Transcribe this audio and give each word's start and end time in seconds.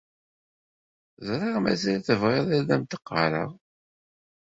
Ẓriɣ 1.27 1.57
mazal 1.63 1.99
tebɣiḍ 2.07 2.47
ad 2.57 2.69
am-d-ɣɣareɣ. 2.75 3.51